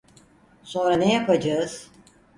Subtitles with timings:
[0.63, 1.91] Sonra ne yapacağız?